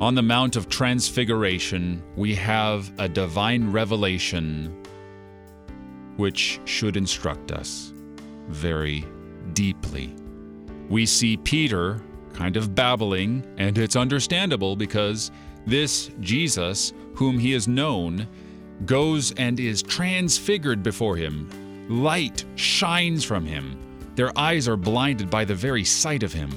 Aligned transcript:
On 0.00 0.14
the 0.14 0.22
Mount 0.22 0.54
of 0.54 0.68
Transfiguration, 0.68 2.00
we 2.14 2.32
have 2.36 2.92
a 3.00 3.08
divine 3.08 3.72
revelation 3.72 4.72
which 6.16 6.60
should 6.66 6.96
instruct 6.96 7.50
us 7.50 7.92
very 8.46 9.04
deeply. 9.54 10.14
We 10.88 11.04
see 11.04 11.36
Peter 11.36 12.00
kind 12.32 12.56
of 12.56 12.76
babbling, 12.76 13.44
and 13.58 13.76
it's 13.76 13.96
understandable 13.96 14.76
because 14.76 15.32
this 15.66 16.12
Jesus, 16.20 16.92
whom 17.16 17.36
he 17.36 17.50
has 17.50 17.66
known, 17.66 18.28
goes 18.86 19.32
and 19.32 19.58
is 19.58 19.82
transfigured 19.82 20.80
before 20.80 21.16
him. 21.16 21.50
Light 21.88 22.44
shines 22.54 23.24
from 23.24 23.44
him. 23.44 23.76
Their 24.14 24.36
eyes 24.38 24.68
are 24.68 24.76
blinded 24.76 25.28
by 25.28 25.44
the 25.44 25.56
very 25.56 25.82
sight 25.82 26.22
of 26.22 26.32
him. 26.32 26.50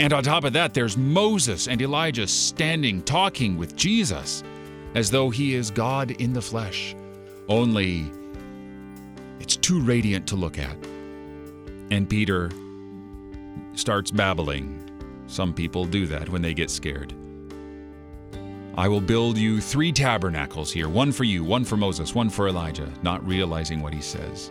And 0.00 0.14
on 0.14 0.22
top 0.22 0.44
of 0.44 0.54
that, 0.54 0.72
there's 0.72 0.96
Moses 0.96 1.68
and 1.68 1.82
Elijah 1.82 2.26
standing 2.26 3.02
talking 3.02 3.58
with 3.58 3.76
Jesus 3.76 4.42
as 4.94 5.10
though 5.10 5.28
he 5.28 5.54
is 5.54 5.70
God 5.70 6.12
in 6.12 6.32
the 6.32 6.40
flesh. 6.40 6.96
Only 7.50 8.10
it's 9.40 9.56
too 9.56 9.78
radiant 9.82 10.26
to 10.28 10.36
look 10.36 10.58
at. 10.58 10.74
And 11.90 12.08
Peter 12.08 12.50
starts 13.74 14.10
babbling. 14.10 14.90
Some 15.26 15.52
people 15.52 15.84
do 15.84 16.06
that 16.06 16.30
when 16.30 16.40
they 16.40 16.54
get 16.54 16.70
scared. 16.70 17.12
I 18.78 18.88
will 18.88 19.02
build 19.02 19.36
you 19.36 19.60
three 19.60 19.92
tabernacles 19.92 20.72
here 20.72 20.88
one 20.88 21.12
for 21.12 21.24
you, 21.24 21.44
one 21.44 21.66
for 21.66 21.76
Moses, 21.76 22.14
one 22.14 22.30
for 22.30 22.48
Elijah, 22.48 22.90
not 23.02 23.22
realizing 23.26 23.82
what 23.82 23.92
he 23.92 24.00
says. 24.00 24.50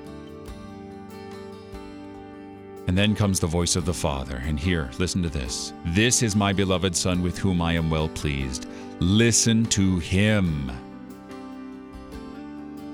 And 2.90 2.98
then 2.98 3.14
comes 3.14 3.40
the 3.40 3.46
voice 3.46 3.76
of 3.76 3.86
the 3.86 3.94
Father. 3.94 4.42
And 4.48 4.60
here, 4.60 4.90
listen 4.98 5.22
to 5.22 5.30
this 5.30 5.74
This 5.86 6.24
is 6.24 6.36
my 6.36 6.52
beloved 6.52 6.96
Son 6.96 7.22
with 7.22 7.38
whom 7.38 7.62
I 7.62 7.74
am 7.74 7.92
well 7.92 8.10
pleased. 8.10 8.66
Listen 9.00 9.64
to 9.66 10.00
him. 10.00 10.72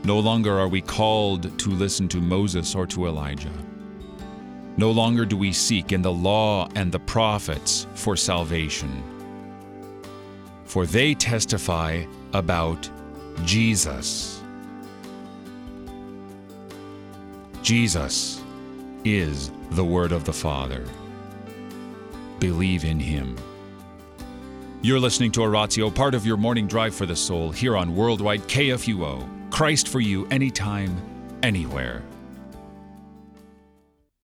No 0.03 0.19
longer 0.19 0.59
are 0.59 0.67
we 0.67 0.81
called 0.81 1.57
to 1.57 1.69
listen 1.69 2.09
to 2.09 2.17
Moses 2.17 2.75
or 2.75 2.85
to 2.87 3.07
Elijah. 3.07 3.53
No 4.75 4.91
longer 4.91 5.23
do 5.23 5.37
we 5.37 5.53
seek 5.53 5.93
in 5.93 6.01
the 6.01 6.11
law 6.11 6.67
and 6.75 6.91
the 6.91 6.99
prophets 6.99 7.87
for 7.95 8.17
salvation, 8.17 9.01
for 10.65 10.85
they 10.85 11.13
testify 11.13 12.03
about 12.33 12.89
Jesus. 13.45 14.41
Jesus 17.61 18.41
is 19.05 19.51
the 19.71 19.85
Word 19.85 20.11
of 20.11 20.25
the 20.25 20.33
Father. 20.33 20.83
Believe 22.39 22.83
in 22.83 22.99
Him. 22.99 23.37
You're 24.81 24.99
listening 24.99 25.31
to 25.33 25.43
Oratio, 25.43 25.89
part 25.89 26.15
of 26.15 26.25
your 26.25 26.37
morning 26.37 26.67
drive 26.67 26.93
for 26.93 27.05
the 27.05 27.15
soul, 27.15 27.51
here 27.51 27.77
on 27.77 27.95
Worldwide 27.95 28.41
KFUO. 28.41 29.51
Christ 29.51 29.87
for 29.87 29.99
you, 29.99 30.27
anytime, 30.27 30.97
anywhere. 31.43 32.03